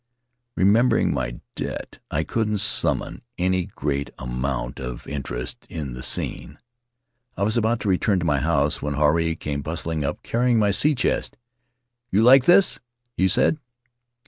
Remembering 0.55 1.13
my 1.13 1.39
debt, 1.53 1.99
I 2.09 2.23
couldn't 2.23 2.57
summon 2.57 3.21
any 3.37 3.67
great 3.67 4.09
amount 4.17 4.79
of 4.79 5.05
interest 5.05 5.67
in 5.69 5.93
the 5.93 6.01
scene. 6.01 6.57
I 7.37 7.43
was 7.43 7.55
about 7.55 7.79
to 7.81 7.87
return 7.89 8.17
to 8.17 8.25
my 8.25 8.39
house 8.39 8.81
when 8.81 8.95
Huirai 8.95 9.35
came 9.37 9.61
bustling 9.61 10.03
up, 10.03 10.23
carrying 10.23 10.57
my 10.57 10.71
sea 10.71 10.95
chest. 10.95 11.37
"You 12.09 12.23
like 12.23 12.45
this?" 12.45 12.79
he 13.19 13.27
said. 13.27 13.59